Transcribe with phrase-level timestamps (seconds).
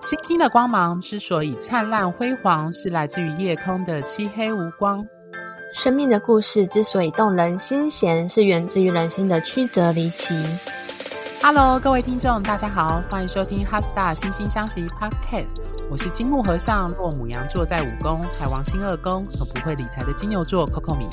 [0.00, 5.04] 星星的光芒之所以灿烂辉煌，是来自于夜空的漆黑无光；
[5.74, 10.34] 生命的故事之所以动人心弦，是源自于人心的曲折离奇。
[11.42, 15.48] Hello，各位听众，大家好，欢迎收听《哈 Star 心星相惜》Podcast。
[15.90, 21.06] 我是金木和尚，落母羊座在五宫，海王星二宫，和不会理财的金牛座 Coco 米。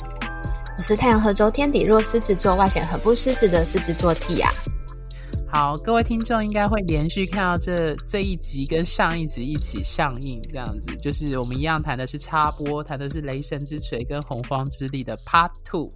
[0.78, 4.48] 我是太阳和周天底若狮子座，外显很不狮子的狮子座 Tia。
[5.58, 15.90] 好，各位听众应该会连续看到这这一集跟上一集一起上映，这样子就是我们一样谈的是插播，谈的是雷神之锤跟洪荒之力的 Part Two。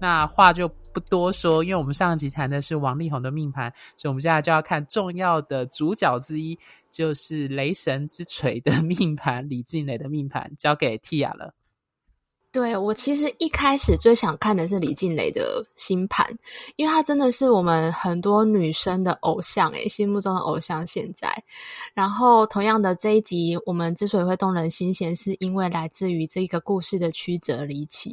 [0.00, 6.56] 那话就不多说，因为我们上一集谈的是王力宏的命盘，所以我们接下来就要看重要的主角之一，
[6.92, 11.52] 就是雷神之锤的命盘，李静蕾的命盘，交给 Tia 了。
[12.52, 16.26] 对，我其实一开始最想看的是李靓蕾的星盘，
[16.74, 20.84] 因为她真的是我们很多女生的偶像诶，心目中的偶像。
[20.84, 21.32] 现在，
[21.94, 28.12] 然后同样的这一集，我们之所以会动人心弦，是因为来自于这个故事的曲折离奇。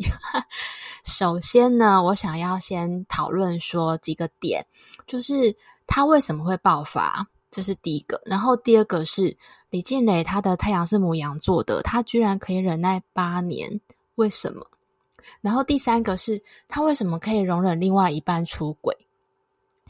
[1.04, 4.64] 首先呢，我想要先讨论说几个点，
[5.08, 5.56] 就是
[5.88, 8.22] 她为什么会爆发，这是第一个。
[8.24, 9.36] 然后第二个是
[9.72, 13.82] 李靓蕾，她的太阳是母羊座的，她居然可以忍耐八年。
[14.18, 14.66] 为什么？
[15.42, 18.96] 然后第三个是他为什么可以容忍另外一半出轨？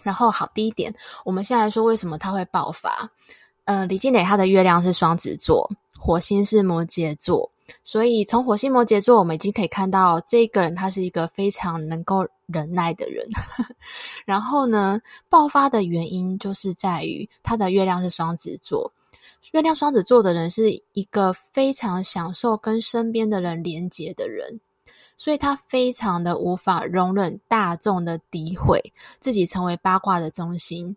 [0.03, 0.94] 然后好，第一点，
[1.25, 3.09] 我们先来说为什么他会爆发。
[3.66, 7.52] 呃，李靓蕾她的月亮是双子座，火星是摩羯座，
[7.83, 13.28] 所以从火星摩羯座，我们已经可以看到这个人他是一个非常能够忍耐的人。
[14.25, 18.92] 然后呢，爆发的原因就是在于他的月亮是双子座。
[19.52, 24.59] 月亮双子座的人是一个非常享受跟身边的人连结的人，
[25.16, 30.95] 所以他非常的无法容忍大众的诋毁，自己成为八卦的中心。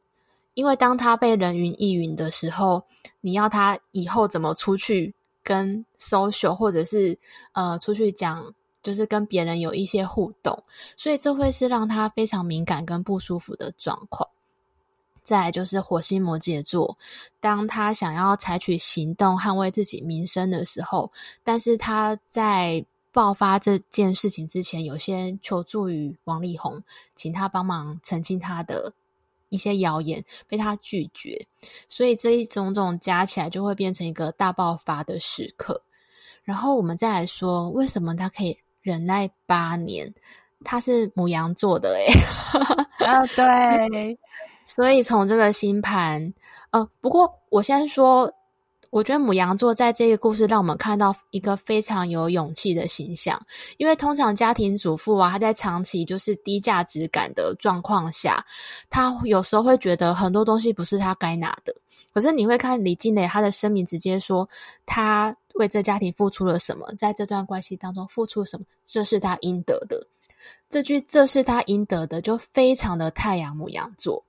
[0.55, 2.83] 因为当他被人云亦云的时候，
[3.21, 7.17] 你要他以后怎么出去跟 social，或者是
[7.53, 8.53] 呃出去讲，
[8.83, 10.65] 就是跟别人有一些互动，
[10.97, 14.29] 所以这会是让他非常敏感跟不舒服的状况。
[15.23, 16.97] 再来就是火星摩羯座，
[17.41, 21.11] 当他想要采取行动捍卫自己名声的时候，
[21.43, 26.83] 但是他在爆发这件事情之前，有些求助于王力宏，
[27.15, 28.93] 请他帮忙澄清他的
[29.49, 31.47] 一些谣言，被他拒绝，
[31.89, 35.83] 所以这一种种加起来，就会变成一个大爆发的时刻。
[36.45, 40.13] 然后我们再来说，为什么他可以忍耐八年？
[40.63, 42.07] 他是母羊座的，诶
[43.07, 44.19] 啊，对。
[44.73, 46.33] 所以从这个星盘，
[46.71, 48.33] 呃，不过我先说，
[48.91, 53.45] 我觉得母羊座在这个故事让我们看到一个非常有勇气的形象。
[53.79, 58.47] 因为通常家庭主妇啊，她在长期就是低价值感的状况下，
[58.89, 61.75] 她有时候会觉得很多东西不是她该拿的。
[62.15, 64.49] 可是你会看李静蕾，她的声明直接说，
[64.87, 70.07] 她为这家庭付出了什么，在这段关系当中付出什么，这是她应得的。
[70.69, 74.25] 这句“这是她应得的”就非常的太阳母羊座。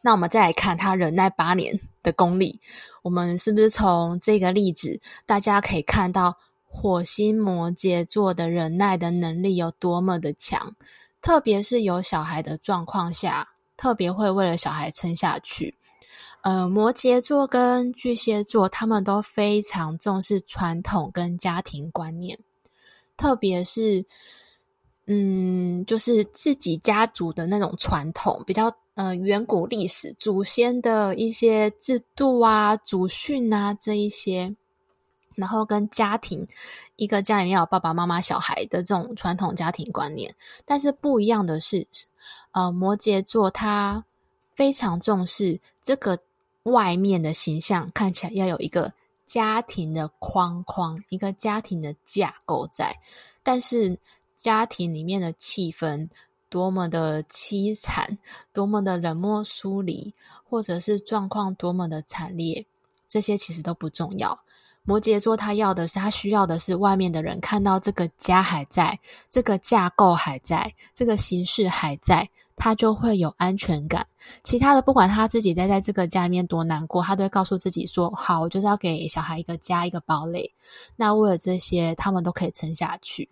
[0.00, 2.60] 那我们再来看他忍耐八年的功力，
[3.02, 10.74] 我们是不是从这个例子，大家可以看到火星摩羯座的忍耐的能力有多么的强？
[11.20, 15.76] 特别是有小孩的状况下，特别会为了小孩撑下去。
[16.40, 22.36] 呃，摩羯座跟巨蟹座，他们都非常重视传统跟家庭观念，
[23.16, 24.04] 特别是，
[25.06, 28.74] 嗯，就是自己家族的那种传统比较。
[28.94, 34.54] 呃，远古历史、祖先的一些制度啊、祖训啊这一些，
[35.34, 36.46] 然后跟家庭，
[36.96, 40.34] 一个家里面有爸爸妈妈、小孩的这种传统家庭观念。
[40.66, 41.86] 但是不一样的是，
[42.50, 44.04] 呃，摩羯座他
[44.54, 46.18] 非常重视这个
[46.64, 48.92] 外面的形象，看起来要有一个
[49.24, 52.94] 家庭的框框，一个家庭的架构在，
[53.42, 53.98] 但是
[54.36, 56.10] 家庭里面的气氛。
[56.52, 58.18] 多么的凄惨，
[58.52, 60.12] 多么的冷漠疏离，
[60.44, 62.66] 或者是状况多么的惨烈，
[63.08, 64.38] 这些其实都不重要。
[64.82, 69.00] 摩羯座他要的是，他需要的是外面的人看到这个家还在，
[69.30, 74.06] 这个架构还在，这个形式还在，他就会有安全感。
[74.44, 80.52] 其他的，不管他自己待在这个家里面多难过，他都会告诉自己说：“好，我就是要给小孩一个家，一个堡垒。”
[80.96, 83.30] 那为了这些，他们都可以撑下去。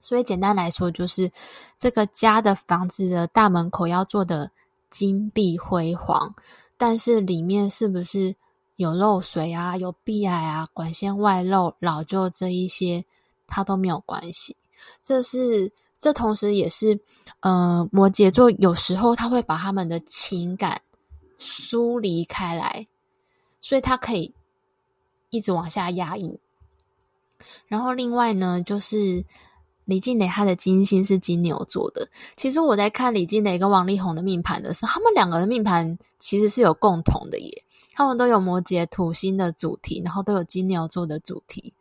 [0.00, 1.30] 所以简单来说，就是
[1.78, 4.50] 这个家的房子的大门口要做的
[4.90, 6.34] 金碧辉煌，
[6.76, 8.34] 但是里面是不是
[8.76, 13.04] 有漏水啊、有壁癌啊、管线外漏、老旧这一些，
[13.46, 14.56] 它都没有关系。
[15.02, 17.00] 这是这同时也是，
[17.40, 20.80] 呃，摩羯座有时候他会把他们的情感
[21.38, 22.86] 疏离开来，
[23.60, 24.32] 所以他可以
[25.30, 26.38] 一直往下压抑。
[27.66, 29.24] 然后另外呢，就是
[29.88, 32.06] 李静蕾她的金星是金牛座的。
[32.36, 37.64] 其实我在看李静蕾跟王力宏的命盘的时候，他们两个的命盘其实是有共同的耶，
[37.94, 41.72] 他们都有摩羯土星的主题，然后都有金牛座的主题。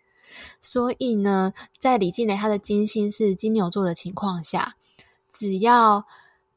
[0.62, 4.74] 所以呢，在李静蕾她的金星是金牛座的情况下，
[5.30, 6.06] 只要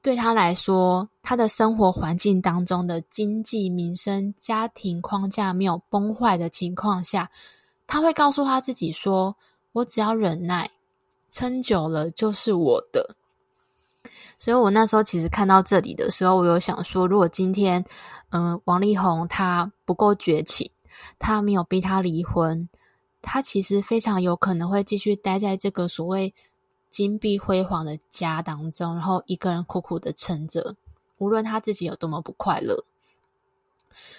[0.03, 7.29] 对她来说，她的生活环境当中的经济、民生、家庭框架没有崩坏的情况下，
[7.89, 9.37] 她会告诉她自己说
[9.73, 10.71] ：“我只要忍耐，
[11.31, 13.17] 撑久了就是我的。”
[14.39, 17.85] 所以，我那时候其实看到这里的时候，我有想说，如果今天，
[18.31, 20.71] 嗯、王力宏他不够绝情，
[21.19, 22.69] 他没有逼他离婚。
[23.21, 26.33] 他其实非常有可能会继续待在这个所谓
[26.89, 30.75] 金碧辉煌的家当中，然后一个人苦苦的撑着，
[31.19, 32.83] 无论他自己有多么不快乐。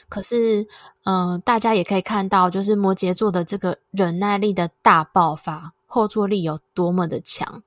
[0.08, 0.68] 可是，
[1.04, 7.62] 嗯、大家也可以看到，就是摩羯座的这个忍耐力的大爆发，后坐力有多么的强。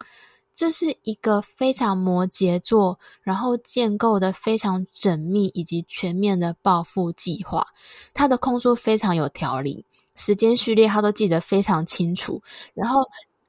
[0.54, 7.66] 这是一个非常摩羯座，然后建构的非常缜密以及全面的报复计划。
[8.12, 9.84] 他的空说非常有条理。
[10.16, 12.40] 时间序列他都记得非常清楚，
[12.72, 13.00] 然后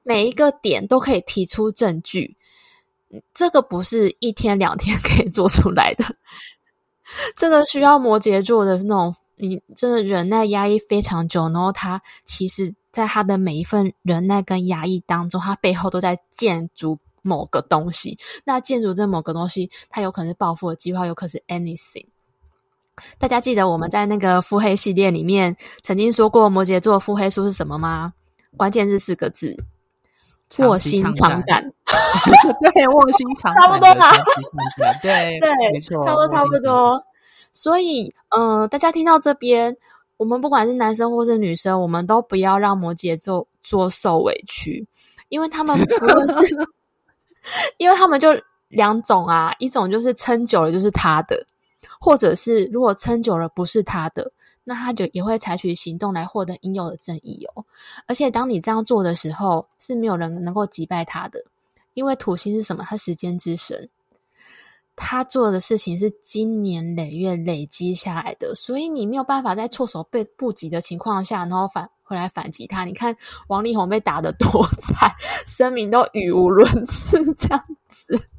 [0.02, 2.36] 每一个点都可以提出证据，
[3.36, 6.04] 这个不是一天两天可以做出来的，
[7.38, 22.06] 这个需要摩羯座的那种，你真的忍耐压抑非常久，然后他其实在他的每一份忍耐跟压抑当中，他背后都在建筑某个东西，那建筑这某个东西，它有可能是报复的计划，有可能是 anything。
[23.20, 28.14] 大家记得我们在那个腹黑系列里面曾经说过摩羯座腹黑术是什么吗？
[28.56, 29.54] 关键是四个字：
[30.60, 31.62] 卧薪尝胆。
[32.74, 34.10] 对，卧薪尝胆，差不多嘛。
[35.02, 37.04] 对对，没错，差不多差不多。
[37.52, 39.76] 所以，嗯、呃，大家听到这边，
[40.18, 44.88] 我们不管是男生或是女生，我们都不要让摩羯座做受委屈，
[45.30, 46.58] 因为他们不论是，
[47.78, 48.30] 因为他们就
[48.68, 51.46] 两种啊，一种就是撑久了就是他的。
[52.00, 54.32] 或者是如果撑久了不是他的，
[54.64, 57.66] 那他就也会采取行动来获得应有的正义哦。
[58.06, 61.44] 而且当你这样做的时候，是没有人能够击败他的，
[61.94, 62.84] 因为土星是什么？
[62.84, 63.90] 他时间之神，
[64.96, 72.86] 他做的事情是经年累月累积下来的，所以你没有办法在措手被不及的情况下，然后反回来反击他。
[72.86, 73.16] 你看
[73.48, 75.12] 王力宏被打得多惨，
[75.46, 78.30] 声明都语无伦次，这样子。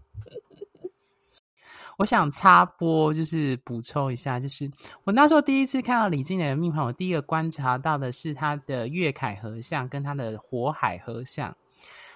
[1.99, 4.71] 我想插播，就是补充一下，就是
[5.05, 11.57] 我那时候第一次看到李静蕾的命盘，我第一个观察到的是她的月凯合相跟她的火海合相。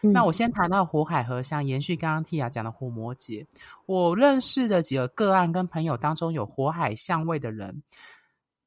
[0.03, 3.47] 嗯、那我先谈到火海合相，延续刚刚 Tia 讲的火摩羯，
[3.87, 7.83] 我认识的几个个案跟朋友当中有火海相位的人，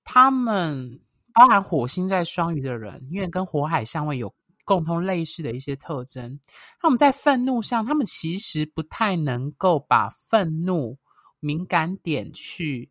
[0.04, 1.00] 他们
[1.34, 4.34] 包含火星在双鱼的人，因为跟火海相位有
[4.64, 6.40] 共同类似的一些特征。
[6.82, 10.98] 那我们在愤怒上，他们其实不太能够把愤怒。
[11.46, 12.90] 敏感点去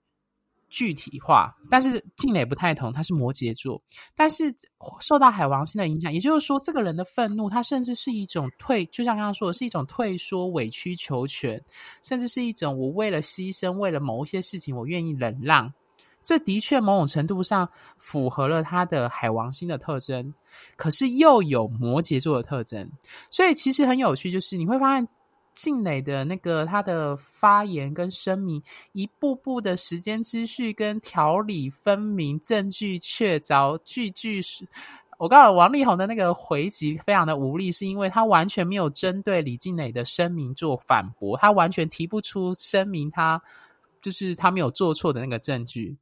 [0.73, 3.81] 具体化，但是静蕾不太同，他是摩羯座，
[4.17, 4.53] 但是
[5.01, 11.63] 受到海王星的影响，也就是说，这个人的愤怒，他甚至是一种退，就像刚刚说的，是一种退缩、委曲求全，
[12.03, 15.71] 甚至是一种我为了牺牲，为了某一些事情，我愿意忍让。
[16.23, 20.33] 这的确某种程度上符合了他的海王星的特征，
[20.77, 22.91] 可是又有摩羯座的特征，
[23.31, 25.07] 所以其实很有趣，就是你会发现。
[25.55, 34.67] 静蕾的那个他的发言跟声明，一步步的时间秩序跟条理分明，证据确凿，句句是。
[35.19, 43.41] 我告诉你，王力宏的那个回击非常的无力，是因为他完全没有针对李静蕾的声明做反驳，他完全提不出声明他
[44.01, 45.97] 就是他没有做错的那个证据。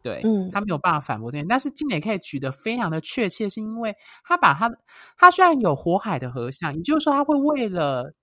[0.00, 4.72] 对，嗯，他没有办法反驳这件，但是静蕾可以举得非常的确切，是因为他把他
[5.18, 8.14] 他虽然有火海的合相，也就是说他会为了。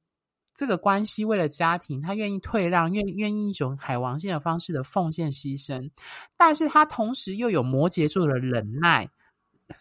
[0.55, 5.89] 这个关系为了家庭，他愿意退让，愿愿意一种海王星的方式的奉献牺牲，
[6.37, 9.09] 但是他同时又有摩羯座的忍耐，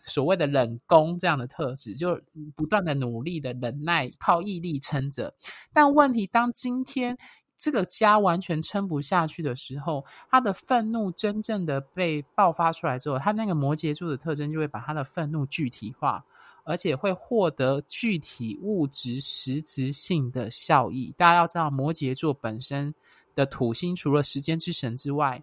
[0.00, 2.20] 所谓的忍功这样的特质，就
[2.56, 5.34] 不断的努力的忍耐，靠毅力撑着。
[5.72, 7.18] 但问题当今天
[7.56, 16.24] 这个家完全撑不下去的时候，他的愤怒真正的被爆发出来之后，他那个摩羯座的特征就会把他的愤怒具体化。
[16.64, 21.12] 而且会获得具体物质实质性的效益。
[21.16, 22.94] 大家要知道，摩羯座本身
[23.34, 25.42] 的土星除了时间之神之外，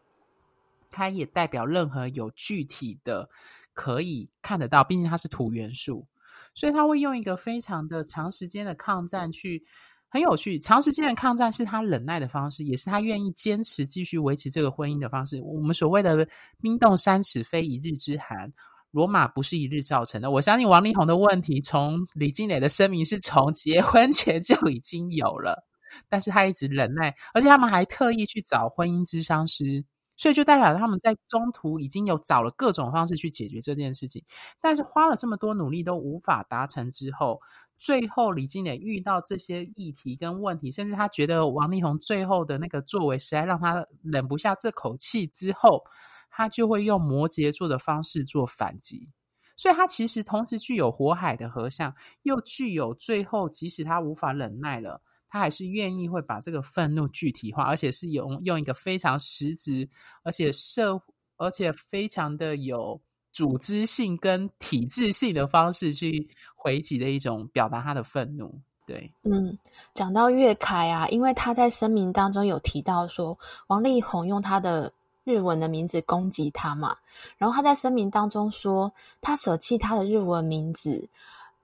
[0.90, 3.30] 它也代表任何有具体的
[3.74, 4.84] 可以看得到。
[4.84, 6.06] 毕竟它是土元素，
[6.56, 9.64] 所以它会用一个非常的长时间的抗战去
[10.08, 10.58] 很有趣。
[10.58, 15.42] 长时间的抗战是他忍耐的方式，也是他愿意坚持继续维持这个婚姻的方式。
[15.42, 16.28] 我们所谓的
[16.60, 18.52] “冰冻三尺，非一日之寒”。
[18.92, 20.32] 罗马不是一日造成的。
[20.32, 25.68] 我相信王力宏的问题，从李靓蕾的声明是从结婚前就已经有了，
[26.08, 29.86] 但是他一直忍耐，而且他们还特意去找婚姻咨商师，
[30.18, 34.24] 所以就代表他们在中途已经有找了各种方式去解决这件事情，
[34.60, 37.40] 但是花了这么多努力都无法达成之后，
[37.78, 45.84] 最后李金蕾遇到这些议题跟问题，甚至他觉得王力宏最后的那个作为实在让他忍不下这口气之后。
[46.40, 49.10] 他就会用摩羯座的方式做反击，
[49.58, 59.90] 所以他其实同时具有火海的合相，又具有最后即使他无法忍耐了，他还是愿意会把这个愤怒具体化，而且是用用一个非常实质，
[60.24, 60.98] 而且社
[61.36, 62.98] 而且非常的有
[63.34, 68.58] 组织性跟体制性的方式去回击的一种表达他的愤怒。
[68.88, 69.60] 对，嗯，
[69.94, 74.94] 讲到乐凯啊，因为他在声明当中有提到说，王力宏用他的。
[75.30, 76.98] 日文的名字攻击他嘛，
[77.38, 81.08] 然后他在声明当中说，他舍弃他的日文名字，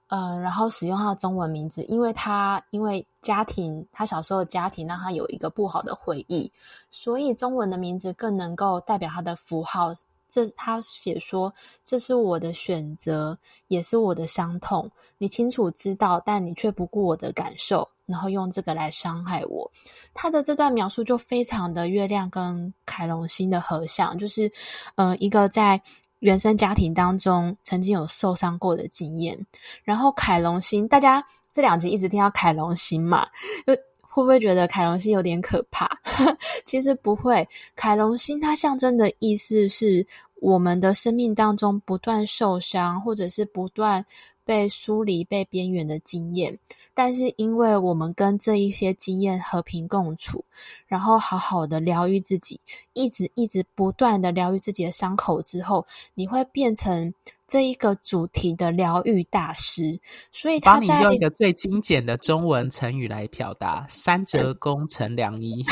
[0.07, 6.51] 呃，然后使用他的中文名字，因为他因为家庭，他小时候的家庭让他有一个不好的回忆，
[6.91, 9.95] 所以中文的名字更能够代表他的符号。
[10.35, 13.37] 这他写说，这是我的选择，
[13.69, 14.91] 也是我的伤痛。
[15.17, 19.71] 你清楚知道，但你却不顾我的感受，然后用这个来伤害我。
[20.13, 24.51] 他的这段描述就非常的月亮跟凯龙星的合相，就是，
[24.95, 25.81] 呃，一个在
[26.19, 29.39] 原生家庭当中曾经有受伤过的经验。
[29.85, 33.25] 然后凯龙星，大家这两集一直听到凯龙星嘛，
[33.65, 35.89] 就会不会觉得凯龙星有点可怕？
[36.65, 40.05] 其实不会，凯龙星它象征的意思是。
[40.41, 44.05] 我们的生命当中不断受伤，或者是不断
[44.43, 46.57] 被疏离、被边缘的经验，
[46.93, 50.43] 但是因为我们跟这一些经验和平共处，
[50.87, 52.59] 然后好好的疗愈自己，
[52.93, 57.13] 一直一直不断的疗愈自己的伤口之后，你会变成。
[57.47, 59.99] 这一个主题的疗愈大师，
[60.31, 65.63] 所以他在帮你用一个最精简的中文成语来表达“三折肱成良医”，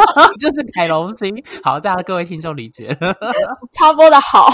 [0.38, 1.42] 就是凯龙星。
[1.62, 3.16] 好，这样各位听众理解了，
[3.72, 4.50] 插播的好，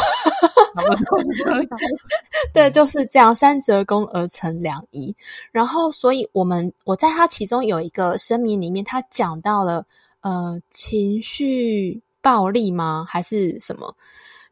[2.54, 5.14] 对，就是这样，三折肱而成良医。
[5.50, 9.84] 然后，所以我们我在他其中有一个声明里面，他讲到了
[10.20, 13.04] 呃情绪暴力吗？
[13.08, 13.92] 还是什么？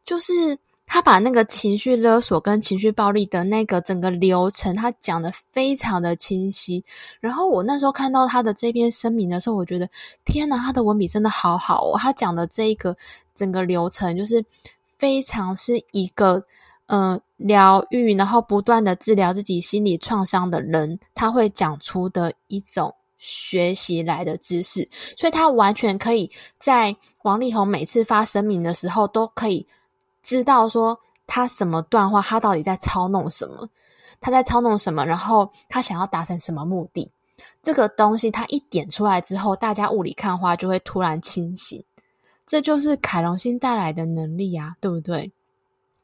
[0.05, 0.59] 就是。
[0.93, 6.85] 他把那个情绪勒索跟情绪暴力的那个整个流程，他讲得非常的清晰。
[7.21, 9.89] 然后我那时候看到他的这篇声明的时候，我觉得
[10.25, 11.97] 天哪，他的文笔真的好好哦！
[11.97, 12.97] 他讲的这一个
[13.37, 14.45] 整个流程，就是
[14.99, 16.43] 非常是一个
[16.87, 24.89] 呃疗愈，然后不断的治疗自己心理创伤的人，他会讲出的一种学习来的知识。
[25.17, 26.29] 所以他完全可以
[26.59, 29.65] 在王力宏每次发声明的时候都可以。
[30.23, 33.69] 知道说他什么段话，他到底在操弄什么？
[34.21, 35.07] 他在操弄什么？
[35.07, 37.11] 然后他想要达成什么目的？
[37.63, 41.83] 这个东西他一点出来之后，大家雾里看花就会突然清醒。
[42.47, 45.31] 这就是凯龙星带来的能力啊，对不对？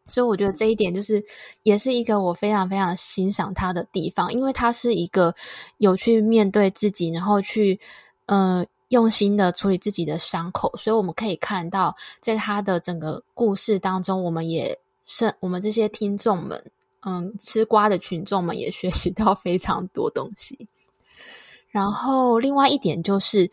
[0.07, 1.23] 所以我觉得这一点就是
[1.63, 5.35] 也是一个我非常非常欣赏他的地方，因为他是一个
[5.79, 7.79] 有去面对自己，然后去
[8.27, 8.65] 呃。
[8.89, 20.69] 用心的处理自己的伤口，所以我们可以看到，在他的整个故事当中，我们也是我们这些听众们，嗯，吃瓜的群众们也学习到非常多东西。
[21.69, 23.51] 然后，另外一点就是，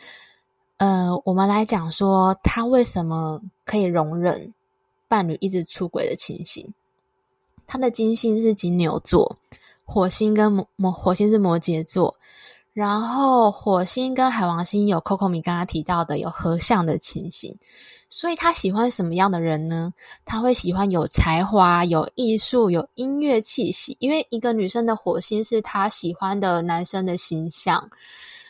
[0.78, 4.54] 呃，我们来讲说他为什么可以容忍
[5.08, 6.74] 伴侣一直出轨的情形。
[7.66, 9.38] 他的金星是金牛座，
[9.84, 12.16] 火星跟摩摩火星是摩羯座。
[12.74, 17.56] 然后火星跟海王星有 Coco 米刚刚提到的有合相的情形，
[18.10, 19.94] 所以他喜欢什么样的人呢？
[20.26, 27.88] 他会喜欢有才华、有艺术、有音乐气息，因为一个女生的火星是她喜欢的男生的形象。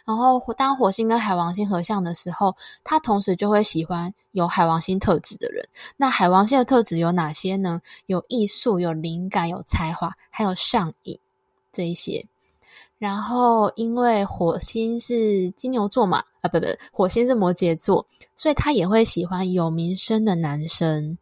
[0.06, 5.68] 然后当火星跟海王星合相的时候，他同时就会喜欢有海王星特质的人。
[5.96, 7.82] 那海王星的特质有哪些呢？
[8.06, 11.20] 有艺术、有灵感、有才华，还有上瘾
[11.74, 12.26] 这一些。
[13.04, 21.18] 然后，因为火星是金牛座嘛，啊，不不，火星是摩羯座，所以他也会喜欢有名声的男生。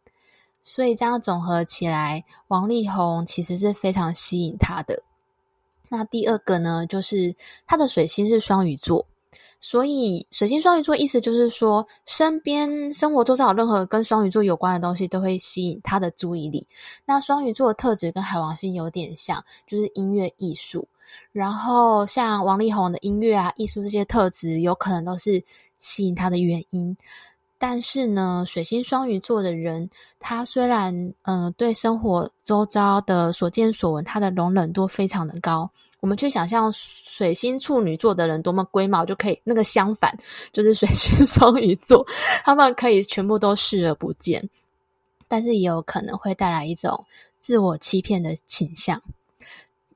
[0.62, 5.02] 所以这样总合起来，王力宏其实是非常吸引他的。
[5.88, 7.34] 那第二个呢，就是
[7.66, 9.04] 他的水星是双鱼座，
[9.58, 16.64] 所以水星双鱼座意思就是说，身边生活周遭任何跟双鱼座有关的东西，都会吸引他的注意力。
[17.04, 20.86] 那双鱼座的特质跟海王星有点像，就是音乐艺术。
[21.32, 25.42] 然后像王力宏的音乐啊、艺术这些特质，有可能都是
[25.78, 26.96] 吸引他的原因。
[27.58, 29.88] 但是呢，水星双鱼座的人，
[30.18, 30.92] 他虽然
[31.22, 35.70] 嗯、呃、对生活周遭的所见所闻，他的容忍度非常的高。
[36.00, 40.12] 我们去想象水星处女座的人多么龟毛，就可以那个相反，
[40.52, 42.04] 就是水星双鱼座，
[42.42, 44.50] 他们可以全部都视而不见。
[45.28, 47.06] 但是也有可能会带来一种
[47.38, 49.00] 自我欺骗的倾向。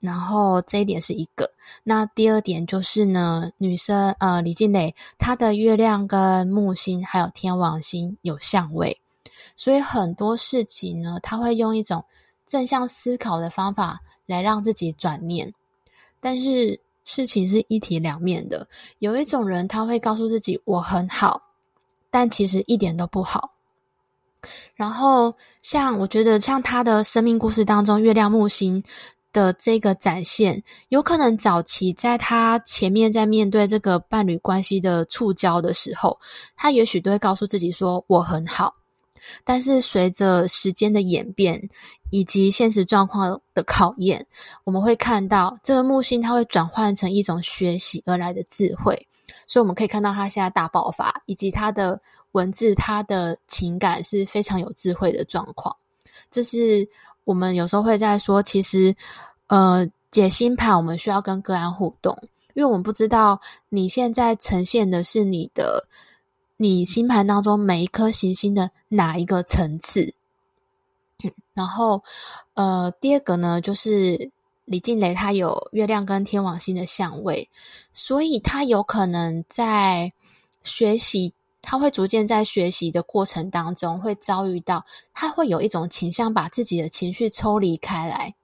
[0.01, 1.51] 然后这一点是一个，
[1.83, 9.01] 那第二点就是呢，女生呃李静蕾她的月亮跟木星还有天王星有相位，
[9.57, 12.05] 所以很多事情呢，她会用一种
[12.47, 15.53] 正向思考的方法来让自己转念。
[16.21, 21.41] 但是事情是一体两面的，有一种人他会告诉自己我很好，
[22.11, 23.53] 但其实一点都不好。
[24.75, 28.83] 然后像我觉得像她的生命故事当中，月亮木星。
[29.37, 36.19] 的这个展现，有可能早期在他前面在面对这个伴侣关系的触礁的时候，
[36.57, 38.75] 他也许都会告诉自己说我很好。
[39.45, 41.69] 但是随着时间的演变
[42.09, 44.27] 以及现实状况的考验，
[44.65, 49.07] 我们会看到这个木星它会转换成一种学习而来的智慧。
[49.47, 52.01] 所以我们可以看到他现在大爆发，以及他的
[52.33, 55.77] 文字、他的情感是非常有智慧的状况。
[56.31, 56.89] 这是
[57.27, 58.97] 我们有时候会在说，其实。
[59.49, 62.19] 呃，解星盘我们需要跟个案互动，
[62.55, 65.87] 因为我们不知道你现在呈现的是你的
[66.57, 70.13] 你星盘当中每一颗行星的哪一个层次。
[71.55, 72.03] 然后，
[72.55, 74.33] 呃，第二个呢，就是
[74.65, 77.49] 李静蕾她有月亮跟天王星的相位，
[77.93, 80.13] 所以她有可能在
[80.65, 81.33] 学习，
[81.69, 88.37] 他会逐渐在学习的过程当中会遭遇到，他会有一种倾向把自己的情绪抽离开来。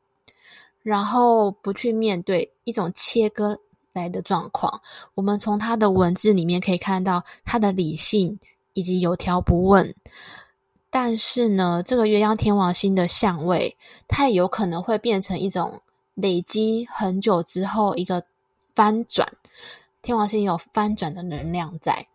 [0.82, 3.60] 然后不去面对一种切割
[3.92, 4.82] 来的状况，
[5.14, 8.40] 我们从他的文字里面可以看到他的理性
[8.72, 9.94] 以及有条不紊。
[10.90, 13.76] 但是呢，这个月亮天王星的相位，
[14.08, 15.80] 它也有可能会变成一种
[16.14, 18.24] 累积很久之后一个
[18.74, 19.32] 翻转。
[20.02, 22.08] 天王星有翻转的能量在，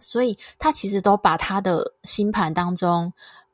[0.00, 3.12] 所以他其实都把他的星盘当中。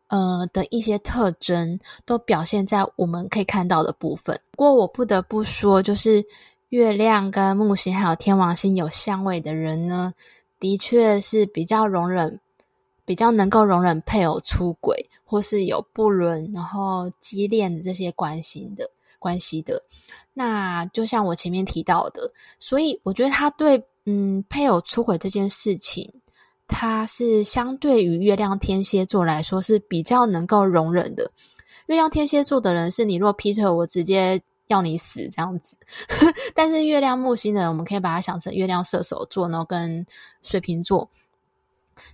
[0.08, 4.40] 呃的一些特征都表现在我们可以看到的部分。
[4.52, 6.24] 不过我不得不说，就是
[6.68, 10.14] 月亮跟木星还有天王星有相位的人呢，
[10.60, 12.38] 的确是比较容忍，
[13.04, 19.82] 比较能够容忍配偶出轨或是有不伦，然后畸恋的这些关系的关系的。
[20.32, 26.14] 那就像我前面提到的，所以我觉得他对嗯配偶出轨这件事情。
[26.68, 31.30] 他是相对于月亮天蝎座来说是比较能够容忍的。
[31.86, 35.76] 月亮天蝎座的人是你若劈腿，我直接要你死这样子。
[36.54, 40.04] 但是月亮木星的人，我们可以把它想成月亮射手座呢，跟
[40.42, 41.08] 水瓶座，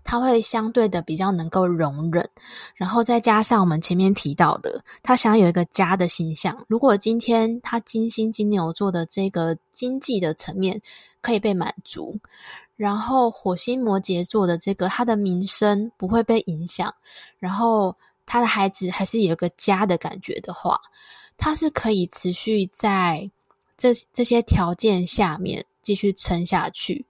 [0.05, 2.29] 他会相对的比较能够容忍。
[2.75, 6.63] 然后再加上我们前面提到的，他想要有一个家的形象。
[6.69, 10.79] 如果今天他金星金牛座的这个经济的层面
[11.23, 12.15] 可以被满足。
[12.75, 16.93] 然后火星摩羯座的这个，他的名声不会被影响，
[17.39, 17.95] 然后
[18.27, 20.81] 他的孩子还是有个家的感觉的话，
[21.37, 23.31] 他是可以持续在
[23.77, 27.05] 这这些条件下面继续撑下去，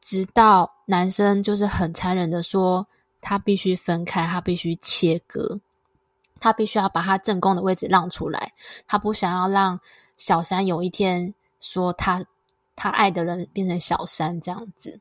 [0.00, 2.86] 直到男生就是很残忍的说，
[3.20, 5.58] 他必须分开，他必须切割，
[6.38, 8.52] 他必须要把他正宫的位置让出来，
[8.86, 9.78] 他不想要让
[10.16, 12.24] 小三有一天说他。
[12.76, 15.00] 他爱的人变成小三这样子，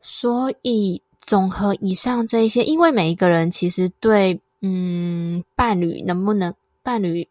[0.00, 7.26] 所以综合以上这一些，因为每一个人其实对嗯伴侣能不能伴侣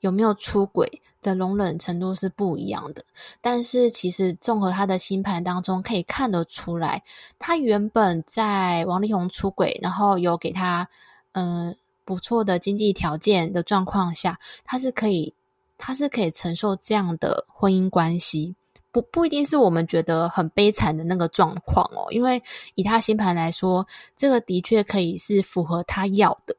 [0.00, 3.04] 有没有出轨的容忍程度是不一样的，
[3.40, 7.02] 但是其实综合他的星盘当中可以看得出来，
[7.38, 10.88] 他原本在王力宏出轨，然后有给他
[11.32, 15.34] 嗯、不错的经济条件的状况下，他是可以
[15.76, 18.54] 他是可以承受这样的婚姻关系。
[18.96, 22.42] 不不一定是我们觉得很悲惨的那个状况哦，因为
[22.76, 26.56] 以他星盘来说，这个的确可以是符合他要的。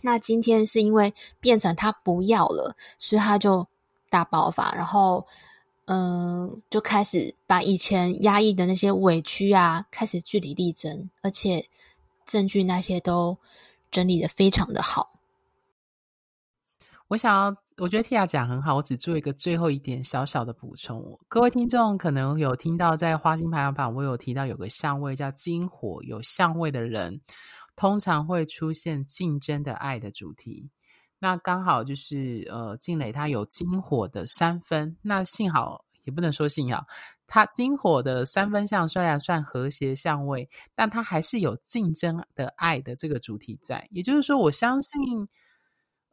[0.00, 3.66] 那今天是因为变成他不要了，所以他就
[4.08, 5.26] 大爆发，然后
[5.86, 11.68] 嗯，就开始把以前压抑的那些委屈啊，开始据理力争，而且
[12.26, 13.36] 证据那些都
[13.90, 15.10] 整理的非常的好。
[17.08, 21.02] 我想要，我觉得 Tia 讲很好，我只做一个最后一点小小的补充。
[21.28, 27.18] 各位听众可能有听到，在花心排行榜，我有提到有个相位叫金火，有相位的人
[27.76, 30.68] 通常会出现竞争的爱的主题。
[31.18, 36.84] 那刚好就是呃，静蕾她有金火的三分，那幸好也不能说幸好，
[37.26, 45.26] 她金火的三分相虽然算和谐相位，但她还是有竞争的爱的这个主题在，也就是说，我相信。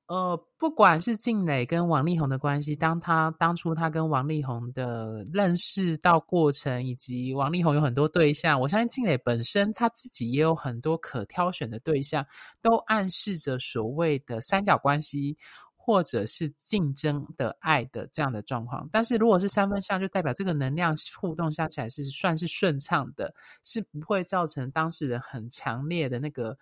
[0.08, 12.26] 呃，不管是静蕾跟王力宏的关系，当他当初他跟王力宏的认识到过程，以及王力宏有很多对象，我相信静蕾本身他自己也有很多可挑选的对象，
[12.62, 15.38] 都暗示着所谓的三角关系，
[15.76, 18.88] 或者是竞争的爱的这样的状况。
[18.90, 26.58] 但是如果是三分相，就代表这个能量互动下起来是算是顺畅的，是不会造成当事人很强烈的那个。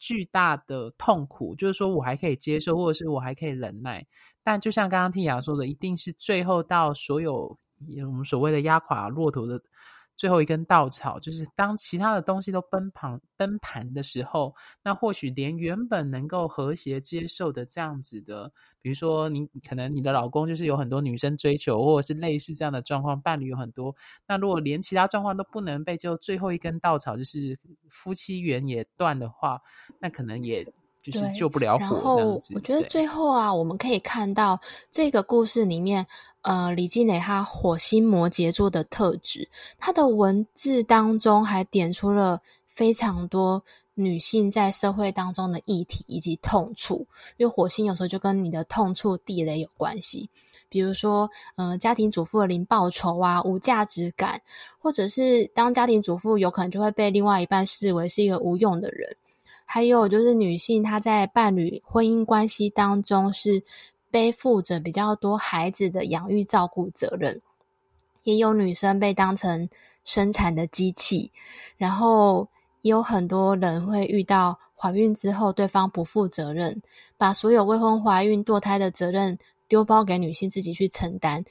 [0.00, 4.04] 巨大的痛苦，就是说我还可以接受，或者是我还可以忍耐。
[4.42, 7.56] 但就像刚刚听雅说的，一定是最后到所有
[8.06, 9.62] 我们所谓的压垮骆驼的。
[10.20, 18.52] 最后一根稻草，就是当其他的东西都崩盘崩盘的时候，那或许连原本能够和谐接受的这样子的，
[18.82, 23.96] 比如说你可能你的老公就是有很多女生追求，或者是类似这样的状况，伴侣有很多，
[24.28, 29.62] 那如果连其他状况都不能被救，最后一根稻草就是夫妻缘也断的话，
[30.00, 30.70] 那可能也。
[31.02, 31.80] 就是救不了火。
[31.80, 34.60] 然后我觉得最后啊，我们可以看到
[34.90, 36.06] 这个故事里面，
[36.42, 43.62] 呃，李静蕾她火星摩羯座的特质，他的文字当中还点出了非常多
[43.94, 47.06] 女性在社会当中的议题以及痛处。
[47.36, 50.28] 因为火星有时候就跟你的痛处地雷有关系，
[50.68, 54.40] 比如说，呃，家庭主妇的零报酬啊，无价值感，
[54.78, 59.14] 或者是当家庭主妇有可能就会被另外一半视为是一个无用的人。
[59.72, 63.62] 还有就是女性，她在伴侣婚姻关系当中是
[64.10, 67.40] 背负着比较多孩子的养育照顾责任，
[68.24, 69.68] 也有女生被当成
[70.04, 71.30] 生产的机器，
[71.76, 72.48] 然后
[72.82, 76.82] 也有很多人会遇到怀孕之后对方不负责任，
[77.16, 81.44] 把所有未婚怀孕堕胎的责任丢包给女性自己去承担，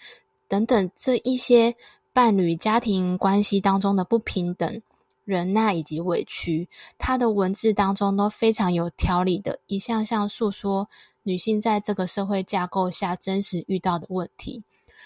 [0.49, 1.73] 等等这一些
[2.11, 4.81] 伴侣家庭关系当中的不平等。
[5.29, 10.89] 忍耐以及委屈，他的文字当中都非常有条理的，一项项诉说
[11.21, 14.63] 女性在这个社会架构下真实遇到的问题。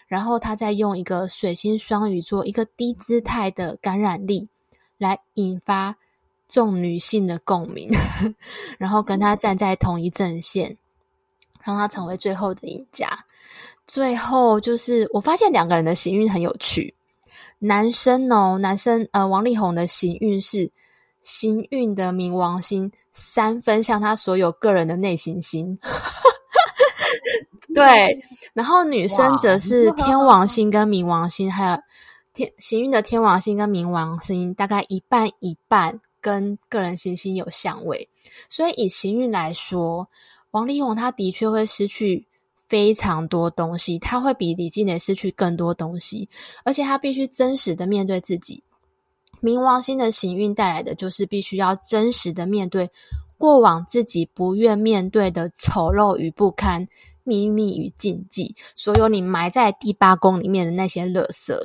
[0.07, 4.47] 然后他再用一个水星双鱼座一个低姿态的感染力，
[4.97, 5.97] 来引发
[6.47, 7.89] 众女性的共鸣，
[8.79, 10.77] 然后跟他站在同一阵线，
[11.61, 13.25] 让他成为最后的赢家。
[13.85, 16.95] 最后就是我发现两个人的行运很有趣。
[17.65, 20.69] 男生哦，男生呃，王力宏的行运是
[21.21, 25.79] 行运的冥王星三分像他所有个人的内行星，
[27.73, 28.21] 对。
[28.53, 31.77] 然后女生则是天王星跟冥王星，还有
[32.33, 38.09] 天行运的天王星跟冥王星大概一半一半，跟个人行星有相位。
[38.49, 40.09] 所以以行运来说，
[40.51, 42.27] 王力宏他的确会失去。
[42.73, 46.27] 非常多东西，他会比李静蕾失去更多东西，
[46.63, 48.63] 而且他必须真实的面对自己。
[49.43, 52.89] 冥王星的行运带来的就是必须要真实的面对
[53.37, 56.87] 过往自己不愿面对的丑陋与不堪、
[57.23, 61.55] 秘密与禁忌，所有你埋在第八宫里面的那些垃圾。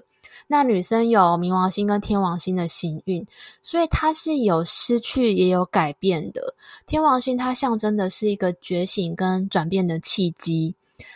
[0.47, 3.27] 那女生有冥王星跟天王星的行运，
[3.63, 6.55] 所以她是有失去也有改变的。
[6.87, 10.75] 天王星它象征的是一个觉醒跟转变的契机。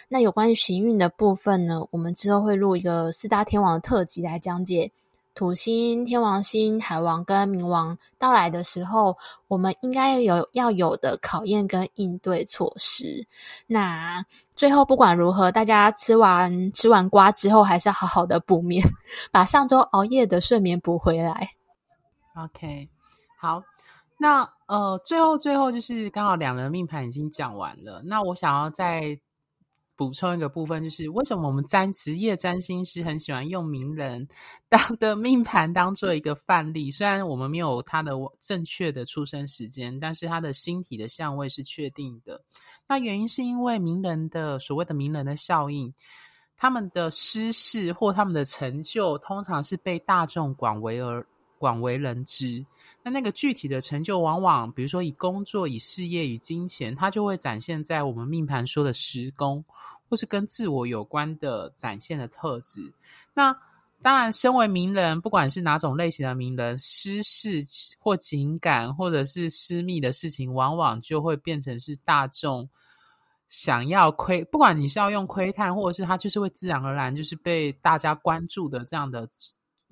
[0.08, 4.90] 那有关于行运的部分呢，我们之后会录一个四大天王的特辑来讲解
[5.34, 9.16] 土星、天王星、海王跟冥王到来的时候，
[9.48, 13.26] 我们应该有要有的考验跟应对措施。
[13.66, 18.86] 那最后不管如何，大家吃完吃完瓜之后，还是要好好的补眠，
[19.30, 21.48] 把上周熬夜的睡眠补回来。
[22.36, 22.88] OK，
[23.40, 23.62] 好，
[24.18, 29.18] 那呃，最后最后就是刚好两人命盘已经讲完了，那我想要再。
[29.96, 34.26] 补充一个部分，就是为什么我们占职业占星师很喜欢用名人
[34.68, 36.90] 当的命盘当做一个范例。
[36.90, 42.42] 虽然我们没有他的正确的出生时间，但是他的星体的相位是确定的。
[42.88, 45.94] 那原因是因为名人的所谓的名人的效应，
[46.56, 51.26] 他们的失事或他们的成就，通常是被大众广为而
[51.62, 52.66] 广为人知。
[53.04, 59.64] 那那个具体的成就，往往比如说以工作、以事业、与金钱，它就会展现在我们命盘说的时宫。
[60.08, 62.92] 或是跟自我有关的展现的特质。
[63.32, 63.50] 那
[64.02, 67.62] 当然，身为名人，不管是哪种类型的名人，私事
[67.98, 72.68] 或情感，或者是私密的事情，往往就会变成是大众
[73.48, 74.44] 想要窥。
[74.44, 79.26] 不管你是要用窥探，或者是他就是会自然而然就是被大家关注的这样的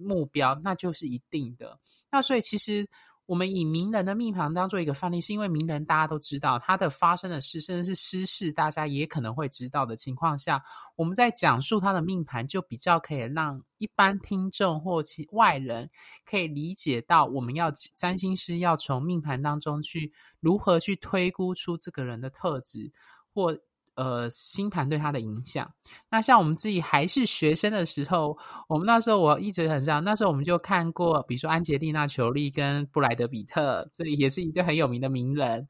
[0.01, 1.79] 目标，那就是一定的。
[2.11, 2.89] 那所以其实。
[3.27, 10.61] 我们以名人的命盘当做一个范例，是因为名人大家都知道他的发生的事，甚至是私事，大家也可能会知道的情况下，
[10.97, 15.89] 我们在讲述他的命盘，就比较可以让一般听众或其外人
[16.25, 22.91] 可以理解到，我们要占星师要从命盘当中去如何去推估出这个人的特质
[23.33, 23.57] 或。
[24.01, 25.71] 呃，星盘对他的影响。
[26.11, 28.35] 那像我们自己还是学生的时候，
[28.67, 35.69] 我们那时候我一直很像，那时候我们就看过，比如说安吉丽娜·裘丽跟布莱德·比特，这也是一对很有名的名人，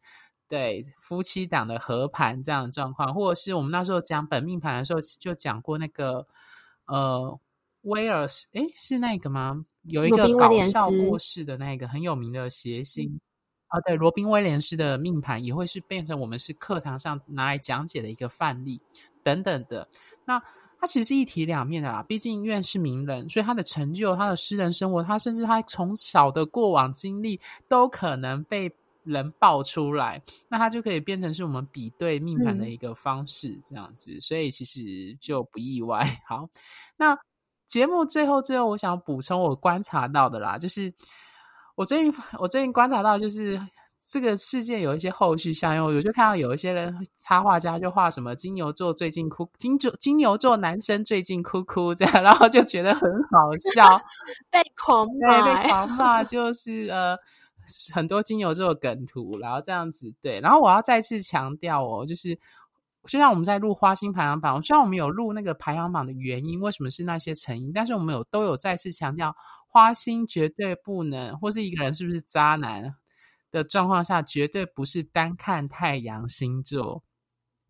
[0.49, 6.25] 对夫妻档的合盘这样的状况，或者是我们那时候讲本命盘的时候，就讲过那个
[6.87, 7.41] 呃
[7.81, 9.65] 威尔斯，诶，是那个吗？
[9.83, 13.21] 有一个搞笑过世的那个很有名的谐星。
[13.71, 18.81] 啊，对，罗宾威廉斯的命盘也会是变成我们是课堂上拿来讲解的一个范例
[19.23, 19.89] 等等的。
[20.25, 20.43] 那
[20.81, 28.73] 它其实是一体两面的啦，毕竟因为是名人，所以他的成就、他的私人生活，他甚至他从小的过往经历都可能被
[29.05, 34.15] 人爆出来，那他就可以变成是我们比对命盘的一个方式，这样子。
[34.15, 36.01] 嗯、所以其实就不意外。
[36.27, 36.49] 好，
[36.97, 37.17] 那
[37.67, 40.93] 节目最后最后，我想补充我观察到的啦，就是。
[41.81, 43.59] 我最近我最近观察到，就是
[44.11, 45.83] 这个事件有一些后续效应。
[45.83, 53.99] 我就看到有一些人插画家就画什么金牛座最近哭，金牛金牛座男生最近哭哭这样，然后就觉得很好笑，
[54.53, 57.17] 被狂骂，被狂骂，就是呃
[57.95, 60.39] 很多金牛座梗图，然后这样子对。
[60.41, 62.39] 然后我要再次强调哦，就是
[63.07, 69.35] 虽然我们在录花心排行榜，虽然我们有录那个排行榜的原因，为什么是那些成因，但是我们有都有再次强调。
[69.73, 72.93] 花心绝对不能，或是一个人是不是渣男
[73.53, 77.05] 的状况下，绝对不是单看太阳星座，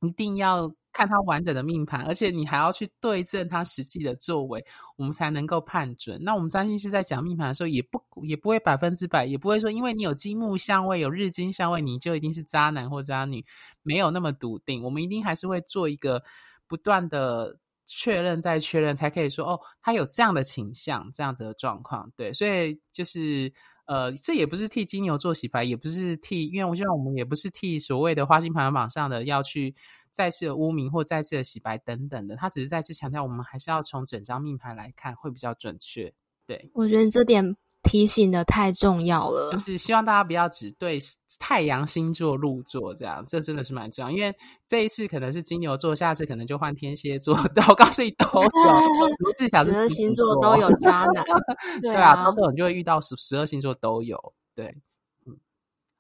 [0.01, 4.64] 一定要看他完整的命盘，而且你还要去对证他实际的作为，
[4.96, 6.18] 我们才能够判准。
[6.22, 13.44] 那我们占星师在讲命盘的时候，也不也不会百分之百，也不会说因为你有金木相位、有日金相位，你就一定是渣男或渣女，
[13.83, 14.83] 没有那么笃定。
[14.83, 16.22] 我们一定还是会做一个
[16.66, 17.59] 不断的。
[17.92, 23.53] 确认再确认，才可以说哦，他有这样的倾向，这样子的状况，对，所以就是
[23.87, 29.74] 呃，这也不是替金牛座洗白，也不是替，因为我觉得我们也不是替所谓的花心排行榜上的要去
[30.11, 36.12] 再次的污名或再次的洗白等等的，他只是再次强调，我们还是要从整张命盘来看，会比较准确。
[36.46, 37.57] 对，我觉得这点。
[37.83, 40.99] 提醒的太重要了，就是希望大家不要只对
[41.38, 44.11] 太阳星座入座，这样这真的是蛮重要。
[44.11, 51.25] 因为这一次可能是金牛座，下次可能就换天蝎座，都我告诉你都有， 至少十二星座都有渣男，
[51.81, 54.35] 对啊，到时候你就会遇到十十二星座都有。
[54.55, 54.77] 对，
[55.25, 55.38] 嗯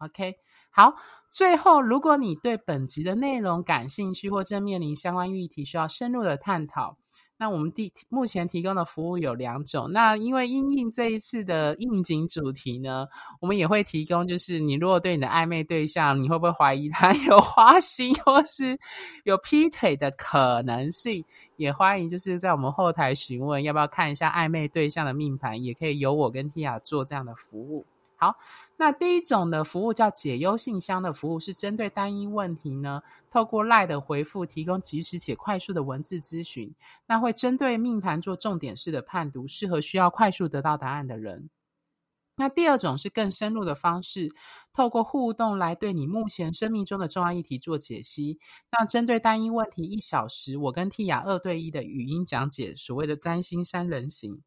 [0.00, 0.36] ，OK，
[0.70, 0.94] 好，
[1.28, 6.96] 最后如果你对本集的内容感兴趣，或正面临相关议题需要深入的探讨。
[7.36, 9.90] 那我们第目前提供的服务有两种。
[9.90, 13.08] 那因为因应这一次的应景主题呢，
[13.40, 18.78] 我们也会提供，就是你如果对你的暧昧对象，你会不会怀疑他有花心或是
[19.24, 21.24] 有劈腿的可能性？
[21.56, 27.86] 也欢迎就是在我们后台询问，要不要看一下暧昧对象的命盘，也可以由我跟 Tia 做这样的服务。
[28.16, 28.36] 好。
[28.80, 36.74] 那第一种的服务叫解忧信箱的服务，是针对单一问题呢，透过 lie 的回复提供及时且快速的文字咨询。
[37.06, 41.50] 那会针对命盘做重点式的判读，适合需要快速得到答案的人。
[42.36, 44.32] 那第二种是更深入的方式，
[44.72, 48.38] 透过互动来对你目前生命中的重要议题做解析。
[48.72, 54.40] 那针对单一问题一小时，我跟 Tia 二对一的语音讲解，所谓的占星三人行。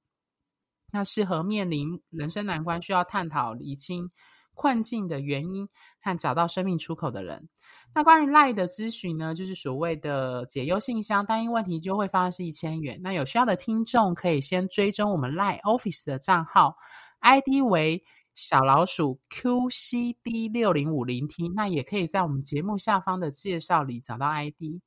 [0.93, 4.10] 那适合面临人生难关、需要探讨厘清
[4.53, 5.67] 困境的原因
[5.99, 7.49] 和找到生命出口的人。
[7.95, 12.99] 那关于 LIE 的咨询呢，就是所谓的解忧信箱，单一问题就会发是一千元。
[13.01, 16.75] 那有需要的听众可以先追踪我们 LIE Office 的账号
[17.21, 18.03] ，ID 为
[18.36, 21.49] 小老鼠 QCD 六零五零 T。
[21.49, 24.79] 那也可以在我们节目下方的介绍里找到 ID。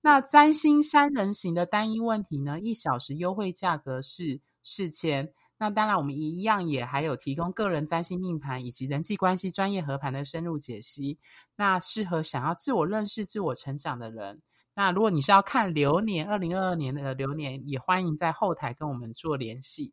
[0.00, 5.34] 那占星三人行的单一问题呢，一小时优惠价格是四千。
[5.62, 11.18] 那当然，我们一样也还有提供个人占星命盘以及人际关系专业合盘的深入解析。
[11.54, 14.40] 那适合想要自我认识、自我成长的人。
[14.74, 19.92] 那如果你是要看流年，二零二二年的流年，也欢迎在后台跟我们做联系。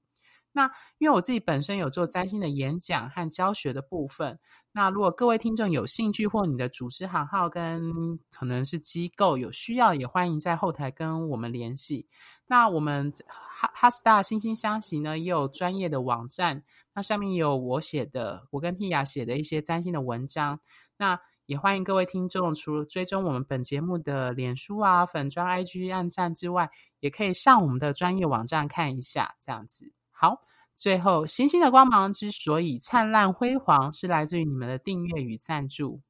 [0.58, 4.40] 那因为我自己本身有做占星的演讲和教学的部分。
[4.72, 12.08] 那如果各位听众有兴趣，或你的组织行号跟可能是机构有需要，也欢迎在后台跟我们联系。
[12.48, 16.64] 那我们哈哈 Star 心星相惜呢，也有专业的网站，
[16.96, 20.60] 那上面有我写的，我跟 Tia 写的一些占星的文章。
[20.98, 29.94] 那也欢迎各位听众，除了追踪我们本节目的脸书啊、粉专、IG 按赞之外，也可以上我们的专业网站看一下，这样子。
[30.20, 30.42] 好，
[30.76, 36.02] 最后，星星的光芒之所以灿烂辉煌，是来自于你们的订阅与赞助。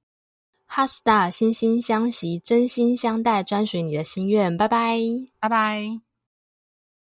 [0.65, 4.55] 哈士达，心心相惜，真心相待，专属你的心愿。
[4.55, 4.97] 拜拜，
[5.39, 6.06] 拜拜。